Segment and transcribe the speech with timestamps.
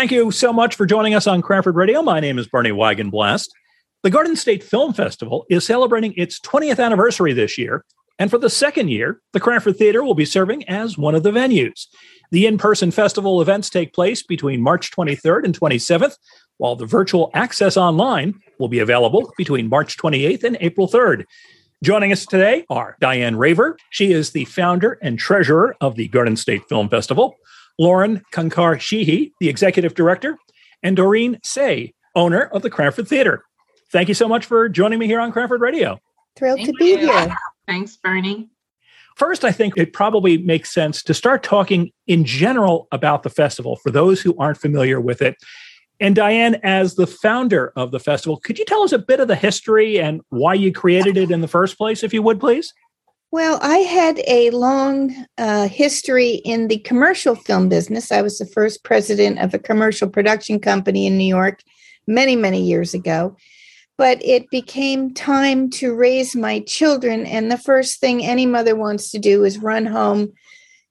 [0.00, 2.00] Thank you so much for joining us on Cranford Radio.
[2.00, 3.50] My name is Bernie Wagenblast.
[4.02, 7.84] The Garden State Film Festival is celebrating its 20th anniversary this year,
[8.18, 11.30] and for the second year, the Cranford Theater will be serving as one of the
[11.30, 11.84] venues.
[12.30, 16.16] The in person festival events take place between March 23rd and 27th,
[16.56, 21.26] while the virtual access online will be available between March 28th and April 3rd.
[21.84, 23.76] Joining us today are Diane Raver.
[23.90, 27.36] She is the founder and treasurer of the Garden State Film Festival.
[27.78, 30.36] Lauren Concar Sheehy, the executive director,
[30.82, 33.44] and Doreen Sayegh, owner of the Cranford Theater.
[33.92, 36.00] Thank you so much for joining me here on Cranford Radio.
[36.36, 36.98] Thrilled Thank to be you.
[36.98, 37.36] here.
[37.66, 38.48] Thanks, Bernie.
[39.16, 43.76] First, I think it probably makes sense to start talking in general about the festival
[43.76, 45.36] for those who aren't familiar with it.
[45.98, 49.28] And Diane, as the founder of the festival, could you tell us a bit of
[49.28, 52.72] the history and why you created it in the first place, if you would, please?
[53.32, 58.10] Well, I had a long uh, history in the commercial film business.
[58.10, 61.62] I was the first president of a commercial production company in New York
[62.08, 63.36] many, many years ago.
[63.96, 67.24] But it became time to raise my children.
[67.24, 70.32] And the first thing any mother wants to do is run home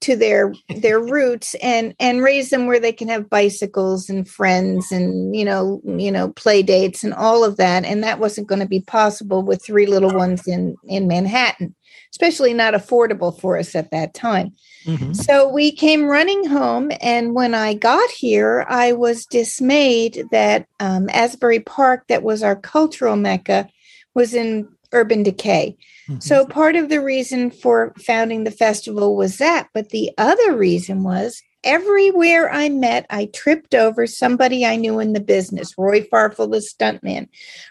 [0.02, 4.92] to their their roots and and raise them where they can have bicycles and friends
[4.92, 8.62] and you know you know play dates and all of that and that wasn't going
[8.62, 11.76] to be possible with three little ones in in Manhattan
[12.12, 14.54] especially not affordable for us at that time
[14.86, 15.12] mm-hmm.
[15.14, 21.10] so we came running home and when I got here I was dismayed that um,
[21.10, 23.68] Asbury Park that was our cultural mecca
[24.16, 25.78] was in urban decay
[26.10, 26.22] Mm-hmm.
[26.22, 31.04] So part of the reason for founding the festival was that, but the other reason
[31.04, 35.76] was everywhere I met, I tripped over somebody I knew in the business.
[35.78, 37.28] Roy Farfel, the stuntman,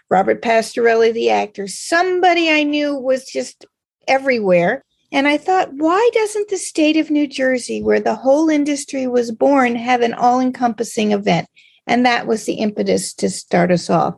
[0.09, 1.67] Robert Pastorelli, the actor.
[1.67, 3.65] Somebody I knew was just
[4.07, 4.85] everywhere.
[5.11, 9.31] And I thought, why doesn't the state of New Jersey, where the whole industry was
[9.31, 11.47] born, have an all encompassing event?
[11.87, 14.13] And that was the impetus to start us off.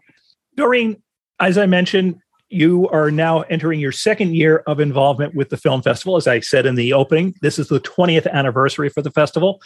[0.58, 1.02] Doreen,
[1.40, 2.20] as I mentioned,
[2.52, 6.18] you are now entering your second year of involvement with the film festival.
[6.18, 9.62] As I said in the opening, this is the 20th anniversary for the festival.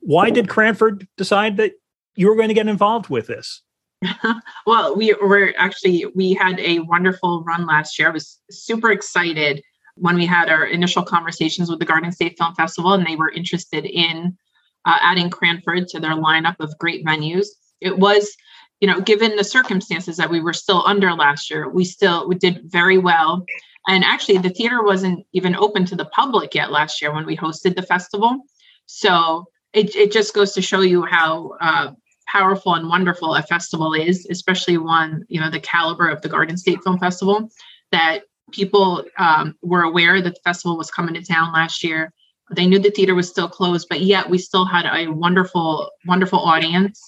[0.00, 1.72] Why did Cranford decide that
[2.14, 3.62] you were going to get involved with this?
[4.66, 8.08] well, we were actually we had a wonderful run last year.
[8.08, 9.62] I was super excited
[9.96, 13.30] when we had our initial conversations with the Garden State Film Festival, and they were
[13.30, 14.36] interested in
[14.84, 17.46] uh, adding Cranford to their lineup of great venues.
[17.80, 18.36] It was
[18.80, 22.36] you know, given the circumstances that we were still under last year, we still we
[22.36, 23.44] did very well.
[23.88, 27.36] And actually, the theater wasn't even open to the public yet last year when we
[27.36, 28.44] hosted the festival.
[28.86, 31.92] So it, it just goes to show you how uh,
[32.26, 36.56] powerful and wonderful a festival is, especially one, you know, the caliber of the Garden
[36.56, 37.48] State Film Festival,
[37.90, 38.22] that
[38.52, 42.12] people um, were aware that the festival was coming to town last year.
[42.54, 46.38] They knew the theater was still closed, but yet we still had a wonderful, wonderful
[46.38, 47.02] audience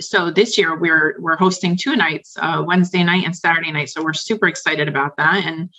[0.00, 3.90] so this year we're we're hosting two nights uh, wednesday night and saturday night.
[3.90, 5.44] So we're super excited about that.
[5.44, 5.70] And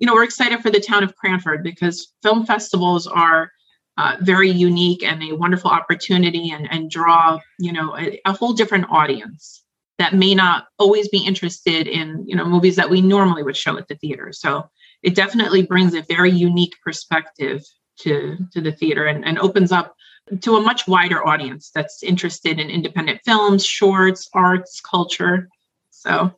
[0.00, 3.50] you know we're excited for the town of cranford because film festivals are
[3.96, 8.52] uh, very unique and a wonderful opportunity and, and draw you know a, a whole
[8.52, 9.64] different audience
[9.98, 13.76] that may not always be interested in you know movies that we normally would show
[13.76, 14.32] at the theater.
[14.32, 14.68] So
[15.02, 17.62] it definitely brings a very unique perspective
[18.00, 19.94] to to the theater and, and opens up
[20.40, 25.48] to a much wider audience that's interested in independent films, shorts, arts, culture.
[25.90, 26.32] So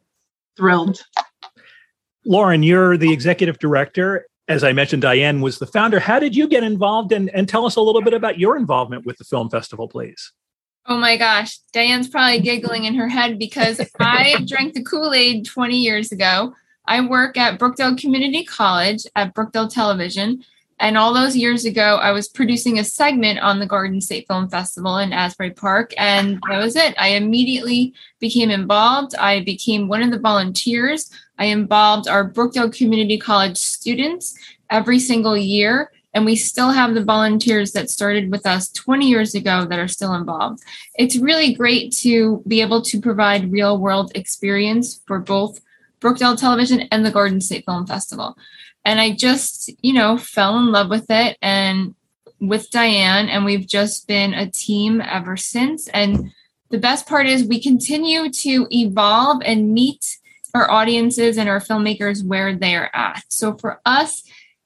[0.56, 1.02] thrilled.
[2.24, 4.26] Lauren, you're the executive director.
[4.48, 6.00] As I mentioned, Diane was the founder.
[6.00, 7.12] How did you get involved?
[7.12, 10.32] And, and tell us a little bit about your involvement with the film festival, please.
[10.86, 15.46] Oh my gosh, Diane's probably giggling in her head because I drank the Kool Aid
[15.46, 16.54] 20 years ago.
[16.86, 20.44] I work at Brookdale Community College at Brookdale Television,
[20.80, 24.48] and all those years ago, I was producing a segment on the Garden State Film
[24.48, 26.94] Festival in Asbury Park, and that was it.
[26.98, 29.14] I immediately became involved.
[29.14, 31.10] I became one of the volunteers.
[31.38, 34.34] I involved our Brookdale Community College students
[34.70, 39.34] every single year, and we still have the volunteers that started with us 20 years
[39.34, 40.62] ago that are still involved.
[40.94, 45.60] It's really great to be able to provide real world experience for both
[46.00, 48.38] Brookdale Television and the Garden State Film Festival
[48.84, 51.94] and I just, you know, fell in love with it and
[52.41, 55.88] with Diane, and we've just been a team ever since.
[55.88, 56.32] And
[56.71, 60.18] the best part is we continue to evolve and meet
[60.54, 63.22] our audiences and our filmmakers where they're at.
[63.28, 64.22] So for us,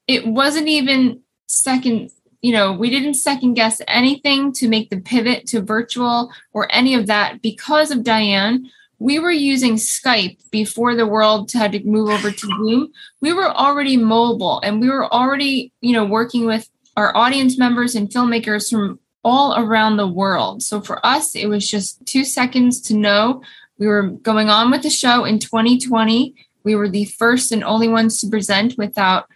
[0.07, 5.45] it wasn't even second, you know, we didn't second guess anything to make the pivot
[5.47, 8.71] to virtual or any of that because of Diane
[9.05, 12.91] we were using Skype before the world had to move over to Zoom.
[13.21, 16.67] We were already mobile and we were already, you know, working with
[16.97, 20.63] our audience members and filmmakers from all around the world.
[20.63, 23.43] So for us, it was just two seconds to know
[23.77, 26.33] we were going on with the show in 2020.
[26.63, 29.27] We were the first and only ones to present without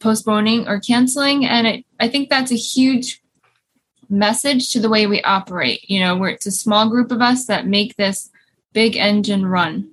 [0.00, 1.44] postponing or canceling.
[1.44, 3.20] And it, I think that's a huge
[4.08, 5.90] message to the way we operate.
[5.90, 8.30] You know, where it's a small group of us that make this
[8.72, 9.90] big engine run.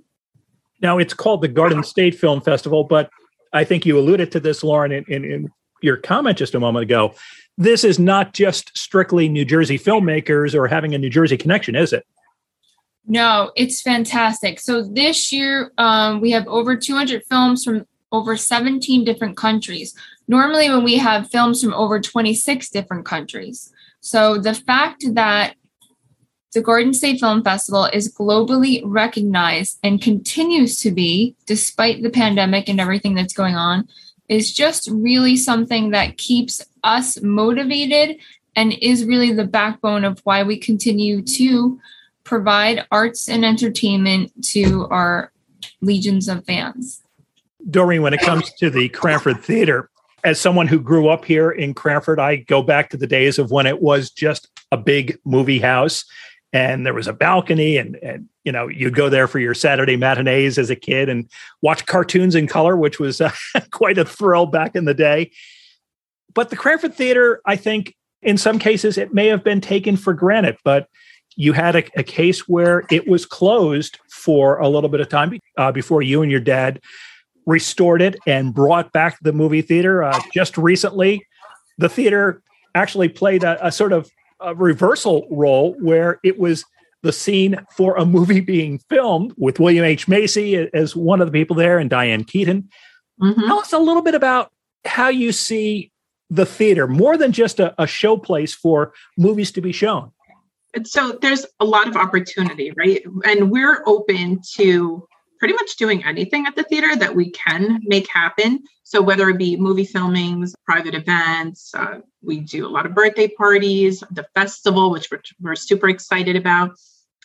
[0.82, 3.10] Now, it's called the Garden State Film Festival, but
[3.54, 6.84] I think you alluded to this, Lauren, in, in, in your comment just a moment
[6.84, 7.14] ago.
[7.58, 11.92] This is not just strictly New Jersey filmmakers or having a New Jersey connection, is
[11.92, 12.06] it?
[13.06, 14.60] No, it's fantastic.
[14.60, 19.96] So this year, um, we have over 200 films from over 17 different countries.
[20.28, 23.72] Normally, when we have films from over 26 different countries.
[24.00, 25.56] So the fact that
[26.54, 32.68] the Garden State Film Festival is globally recognized and continues to be, despite the pandemic
[32.68, 33.88] and everything that's going on,
[34.28, 38.18] is just really something that keeps us motivated
[38.56, 41.80] and is really the backbone of why we continue to
[42.24, 45.32] provide arts and entertainment to our
[45.82, 47.04] legions of fans.
[47.70, 49.90] Doreen, when it comes to the Cranford Theater,
[50.24, 53.52] as someone who grew up here in Cranford, I go back to the days of
[53.52, 56.06] when it was just a big movie house
[56.52, 59.96] and there was a balcony and and you know you'd go there for your saturday
[59.96, 61.30] matinees as a kid and
[61.62, 63.32] watch cartoons in color which was uh,
[63.72, 65.32] quite a thrill back in the day.
[66.34, 70.14] But the cranford theater i think in some cases it may have been taken for
[70.14, 70.88] granted but
[71.36, 75.40] you had a, a case where it was closed for a little bit of time
[75.58, 76.82] uh, before you and your dad
[77.46, 80.04] restored it and brought back the movie theater.
[80.04, 81.26] Uh, just recently
[81.78, 82.44] the theater
[82.76, 84.10] actually played a, a sort of
[84.42, 86.66] a reversal role where it was
[87.02, 90.08] the scene for a movie being filmed with William H.
[90.08, 92.70] Macy as one of the people there and Diane Keaton.
[93.22, 93.42] Mm-hmm.
[93.42, 94.52] Tell us a little bit about
[94.86, 95.92] how you see
[96.30, 100.12] the theater more than just a, a show place for movies to be shown.
[100.84, 103.02] So there's a lot of opportunity, right?
[103.26, 105.08] And we're open to
[105.40, 108.64] pretty much doing anything at the theater that we can make happen.
[108.84, 113.28] So whether it be movie filmings, private events, uh, we do a lot of birthday
[113.28, 116.78] parties, the festival, which we're, we're super excited about.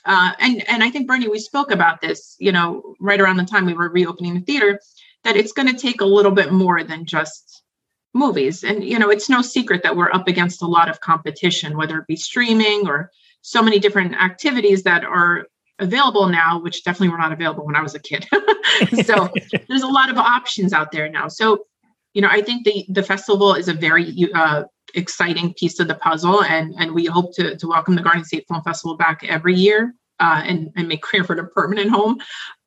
[0.04, 3.44] Uh, and and I think Bernie, we spoke about this, you know, right around the
[3.44, 4.78] time we were reopening the theater,
[5.24, 7.62] that it's going to take a little bit more than just
[8.12, 8.64] movies.
[8.64, 11.98] And you know, it's no secret that we're up against a lot of competition, whether
[11.98, 15.46] it be streaming or so many different activities that are
[15.78, 18.26] available now, which definitely were not available when I was a kid.
[19.04, 19.28] so
[19.68, 21.28] there's a lot of options out there now.
[21.28, 21.66] So,
[22.12, 25.96] you know, I think the the festival is a very uh, exciting piece of the
[25.96, 29.54] puzzle, and and we hope to to welcome the Garden State Film Festival back every
[29.54, 29.94] year.
[30.20, 32.18] Uh, and, and make Cranford a permanent home.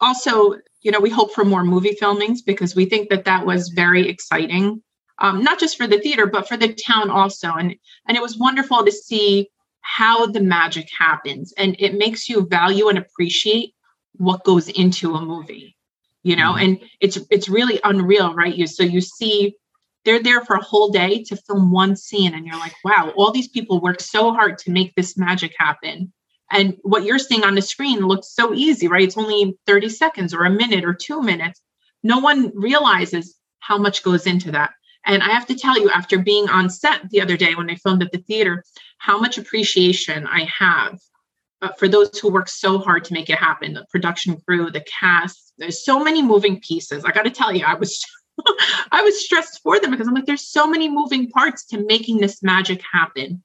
[0.01, 3.69] Also, you know, we hope for more movie filmings because we think that that was
[3.69, 4.83] very exciting,
[5.19, 7.53] um, not just for the theater but for the town also.
[7.53, 7.73] And
[8.05, 9.49] and it was wonderful to see
[9.87, 13.73] how the magic happens and it makes you value and appreciate
[14.17, 15.77] what goes into a movie
[16.23, 16.53] you know?
[16.53, 16.65] Mm-hmm.
[16.65, 18.53] and it's it's really unreal right?
[18.53, 19.55] You so you see
[20.03, 23.31] they're there for a whole day to film one scene and you're like wow all
[23.31, 26.11] these people work so hard to make this magic happen.
[26.51, 29.03] And what you're seeing on the screen looks so easy right?
[29.03, 31.61] It's only 30 seconds or a minute or 2 minutes.
[32.03, 34.71] No one realizes how much goes into that
[35.07, 37.75] and I have to tell you, after being on set the other day when I
[37.75, 38.63] filmed at the theater,
[38.99, 40.99] how much appreciation I have
[41.61, 44.85] uh, for those who work so hard to make it happen the production crew, the
[44.99, 45.53] cast.
[45.57, 47.03] There's so many moving pieces.
[47.05, 48.03] I got to tell you, I was.
[48.91, 52.19] I was stressed for them because I'm like, there's so many moving parts to making
[52.19, 53.43] this magic happen.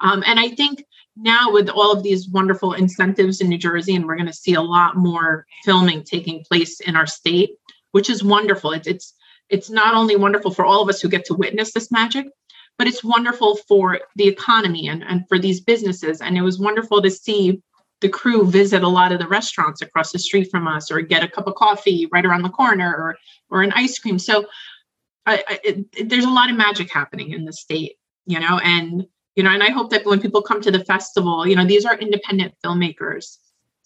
[0.00, 0.84] Um, and I think
[1.16, 4.54] now with all of these wonderful incentives in New Jersey, and we're going to see
[4.54, 7.50] a lot more filming taking place in our state,
[7.92, 8.72] which is wonderful.
[8.72, 9.14] It's, it's
[9.52, 12.26] it's not only wonderful for all of us who get to witness this magic,
[12.78, 16.22] but it's wonderful for the economy and, and for these businesses.
[16.22, 17.62] And it was wonderful to see
[18.00, 21.22] the crew visit a lot of the restaurants across the street from us or get
[21.22, 23.16] a cup of coffee right around the corner or,
[23.50, 24.18] or an ice cream.
[24.18, 24.46] So
[25.26, 29.06] I, I, it, there's a lot of magic happening in the state, you know, and,
[29.36, 31.84] you know, and I hope that when people come to the festival, you know, these
[31.84, 33.36] are independent filmmakers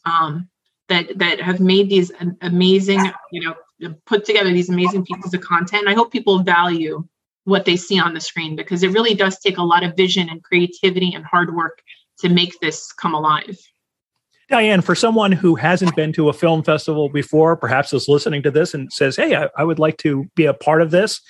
[0.05, 0.49] um,
[0.89, 3.55] that, that have made these amazing, you know,
[4.07, 5.89] put together these amazing pieces of content.
[5.89, 7.07] I hope people value
[7.45, 10.29] what they see on the screen because it really does take a lot of vision
[10.29, 11.81] and creativity and hard work
[12.19, 13.57] to make this come alive.
[14.49, 18.51] Diane, for someone who hasn't been to a film festival before, perhaps is listening to
[18.51, 21.21] this and says, Hey, I, I would like to be a part of this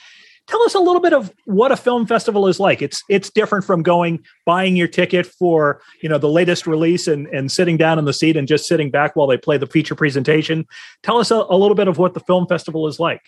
[0.46, 3.64] tell us a little bit of what a film festival is like it's it's different
[3.64, 7.98] from going buying your ticket for you know the latest release and and sitting down
[7.98, 10.66] in the seat and just sitting back while they play the feature presentation
[11.02, 13.20] tell us a, a little bit of what the film festival is like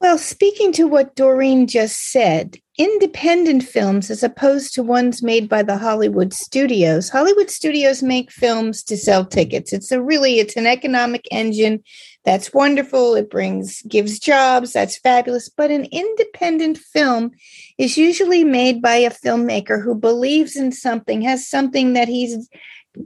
[0.00, 5.62] Well, speaking to what Doreen just said, independent films as opposed to ones made by
[5.62, 7.08] the Hollywood studios.
[7.08, 9.72] Hollywood studios make films to sell tickets.
[9.72, 11.82] It's a really it's an economic engine
[12.26, 13.14] that's wonderful.
[13.14, 17.30] It brings gives jobs, that's fabulous, but an independent film
[17.78, 22.48] is usually made by a filmmaker who believes in something, has something that he's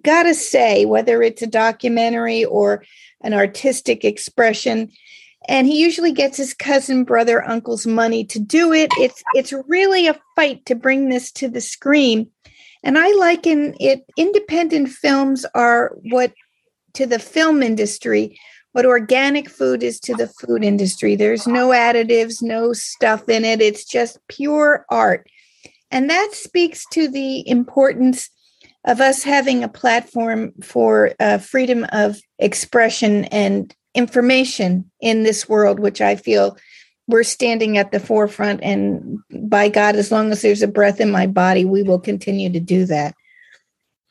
[0.03, 2.83] got to say whether it's a documentary or
[3.21, 4.91] an artistic expression.
[5.49, 8.91] And he usually gets his cousin brother uncle's money to do it.
[8.99, 12.31] It's it's really a fight to bring this to the screen.
[12.83, 16.33] And i liken it independent films are what
[16.95, 18.39] to the film industry
[18.73, 23.61] what organic food is to the food industry there's no additives no stuff in it
[23.61, 25.29] it's just pure art
[25.91, 28.31] and that speaks to the importance
[28.85, 35.81] of us having a platform for uh, freedom of expression and information in this world,
[35.81, 36.57] which I feel
[37.07, 38.63] we're standing at the forefront.
[38.63, 42.51] And by God, as long as there's a breath in my body, we will continue
[42.51, 43.15] to do that.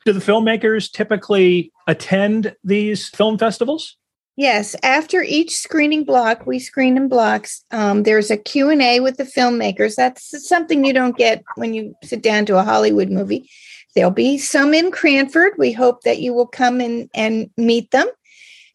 [0.04, 3.96] Do the filmmakers typically attend these film festivals?
[4.36, 7.64] Yes, after each screening block, we screen in blocks.
[7.72, 9.96] Um, there's a Q&A with the filmmakers.
[9.96, 13.50] That's something you don't get when you sit down to a Hollywood movie.
[13.94, 15.54] There'll be some in Cranford.
[15.58, 18.08] We hope that you will come in and meet them.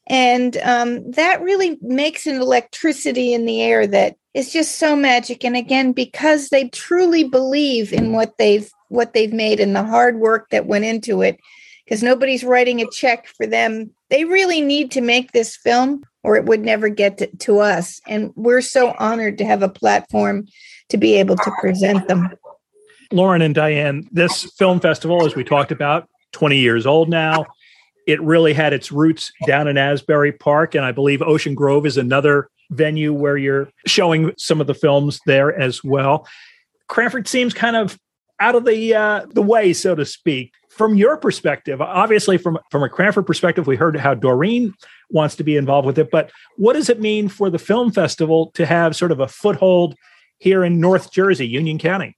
[0.07, 5.43] And um, that really makes an electricity in the air that is just so magic.
[5.43, 10.19] And again, because they truly believe in what they've what they've made and the hard
[10.19, 11.39] work that went into it,
[11.85, 13.91] because nobody's writing a check for them.
[14.09, 18.01] They really need to make this film or it would never get to, to us.
[18.07, 20.47] And we're so honored to have a platform
[20.89, 22.29] to be able to present them.
[23.11, 27.45] Lauren and Diane, this film festival, as we talked about, 20 years old now.
[28.07, 30.73] It really had its roots down in Asbury Park.
[30.75, 35.19] And I believe Ocean Grove is another venue where you're showing some of the films
[35.27, 36.27] there as well.
[36.87, 37.99] Cranford seems kind of
[38.39, 40.51] out of the uh, the way, so to speak.
[40.75, 44.73] From your perspective, obviously from from a Cranford perspective, we heard how Doreen
[45.09, 46.11] wants to be involved with it.
[46.11, 49.95] But what does it mean for the film festival to have sort of a foothold
[50.37, 52.17] here in North Jersey, Union County?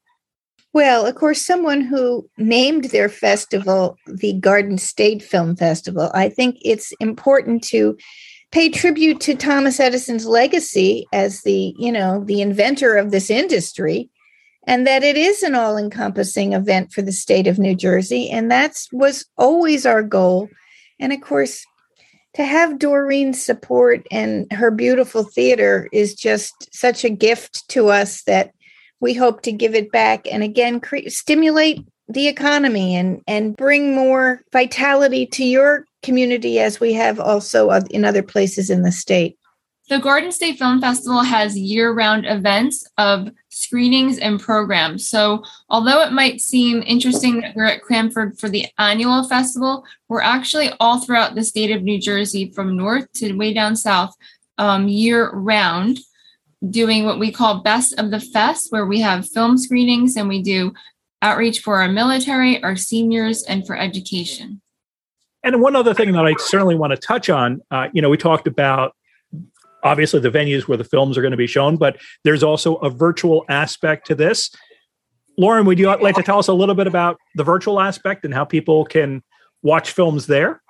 [0.73, 6.57] Well, of course, someone who named their festival the Garden State Film Festival, I think
[6.61, 7.97] it's important to
[8.51, 14.09] pay tribute to Thomas Edison's legacy as the, you know, the inventor of this industry
[14.67, 18.89] and that it is an all-encompassing event for the state of New Jersey and that's
[18.91, 20.49] was always our goal.
[20.99, 21.65] And of course,
[22.35, 28.21] to have Doreen's support and her beautiful theater is just such a gift to us
[28.23, 28.51] that
[28.99, 33.95] we hope to give it back and again cre- stimulate the economy and and bring
[33.95, 39.37] more vitality to your community as we have also in other places in the state.
[39.89, 45.07] The Garden State Film Festival has year-round events of screenings and programs.
[45.07, 50.21] So, although it might seem interesting that we're at Cranford for the annual festival, we're
[50.21, 54.15] actually all throughout the state of New Jersey from north to way down south
[54.57, 55.99] um, year round
[56.69, 60.41] doing what we call Best of the Fest, where we have film screenings and we
[60.41, 60.73] do
[61.21, 64.61] outreach for our military, our seniors, and for education.
[65.43, 68.17] And one other thing that I certainly want to touch on, uh, you know, we
[68.17, 68.95] talked about
[69.83, 72.89] obviously the venues where the films are going to be shown, but there's also a
[72.89, 74.49] virtual aspect to this.
[75.37, 78.33] Lauren, would you like to tell us a little bit about the virtual aspect and
[78.33, 79.21] how people can
[79.61, 80.61] watch films there?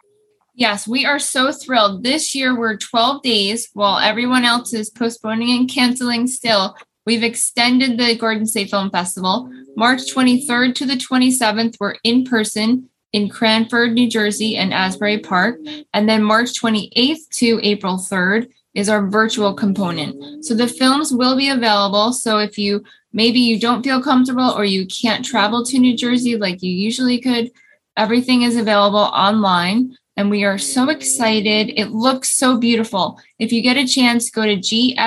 [0.55, 2.03] Yes, we are so thrilled.
[2.03, 6.75] This year we're 12 days while everyone else is postponing and canceling still.
[7.05, 9.49] We've extended the Garden State Film Festival.
[9.77, 15.59] March 23rd to the 27th, we're in person in Cranford, New Jersey, and Asbury Park.
[15.93, 18.47] And then March 28th to April 3rd
[18.77, 20.45] is our virtual component.
[20.45, 22.13] So the films will be available.
[22.13, 26.37] So if you maybe you don't feel comfortable or you can't travel to New Jersey
[26.37, 27.49] like you usually could,
[27.97, 31.73] everything is available online and we are so excited.
[31.75, 33.19] It looks so beautiful.
[33.39, 34.99] If you get a chance, go to gsff.org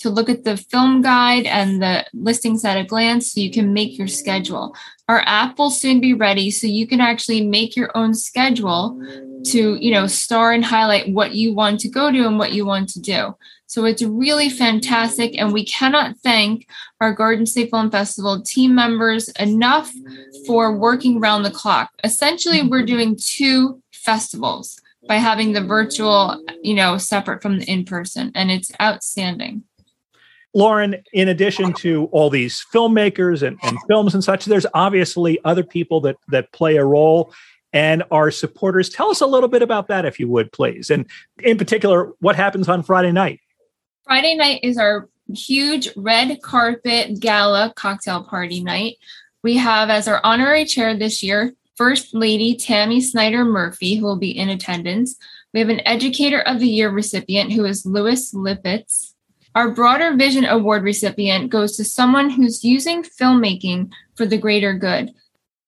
[0.00, 3.72] to look at the film guide and the listings at a glance so you can
[3.72, 4.74] make your schedule.
[5.08, 9.00] Our app will soon be ready so you can actually make your own schedule
[9.46, 12.64] to, you know, star and highlight what you want to go to and what you
[12.66, 13.36] want to do.
[13.66, 15.38] So it's really fantastic.
[15.38, 16.66] And we cannot thank
[17.00, 19.90] our Garden State Film Festival team members enough
[20.46, 21.90] for working round the clock.
[22.04, 27.84] Essentially, we're doing two festivals by having the virtual, you know, separate from the in
[27.84, 28.30] person.
[28.34, 29.64] And it's outstanding.
[30.54, 35.62] Lauren, in addition to all these filmmakers and, and films and such, there's obviously other
[35.62, 37.32] people that that play a role
[37.72, 38.88] and our supporters.
[38.88, 40.90] Tell us a little bit about that, if you would, please.
[40.90, 41.06] And
[41.42, 43.40] in particular, what happens on Friday night?
[44.04, 48.96] Friday night is our huge red carpet gala cocktail party night.
[49.42, 54.18] We have as our honorary chair this year First Lady Tammy Snyder Murphy, who will
[54.18, 55.16] be in attendance.
[55.54, 59.14] We have an Educator of the Year recipient who is Lewis Lippitz.
[59.54, 65.12] Our Broader Vision Award recipient goes to someone who's using filmmaking for the greater good.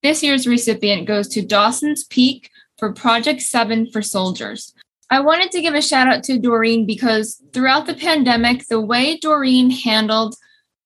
[0.04, 4.74] This year's recipient goes to Dawson's Peak for Project 7 for Soldiers.
[5.08, 9.16] I wanted to give a shout out to Doreen because throughout the pandemic, the way
[9.16, 10.34] Doreen handled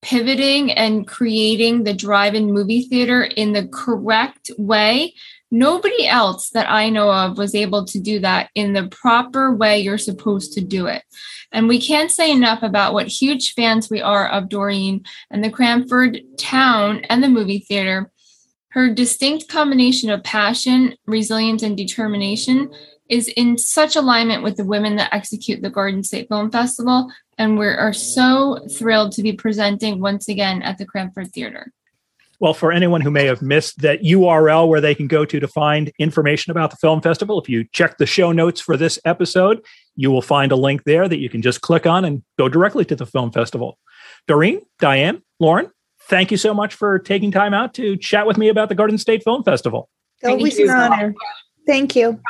[0.02, 5.14] pivoting and creating the drive in movie theater in the correct way,
[5.50, 9.80] nobody else that I know of was able to do that in the proper way
[9.80, 11.02] you're supposed to do it.
[11.50, 15.50] And we can't say enough about what huge fans we are of Doreen and the
[15.50, 18.12] Cranford town and the movie theater.
[18.70, 22.70] Her distinct combination of passion, resilience, and determination
[23.08, 27.10] is in such alignment with the women that execute the Garden State Film Festival.
[27.38, 31.72] And we are so thrilled to be presenting once again at the Cranford Theater.
[32.40, 35.48] Well, for anyone who may have missed that URL where they can go to to
[35.48, 39.60] find information about the film festival, if you check the show notes for this episode,
[39.96, 42.84] you will find a link there that you can just click on and go directly
[42.84, 43.78] to the film festival.
[44.28, 45.70] Doreen, Diane, Lauren,
[46.08, 48.98] thank you so much for taking time out to chat with me about the Garden
[48.98, 49.88] State Film Festival.
[50.24, 51.14] Always an honor.
[51.66, 52.20] Thank you.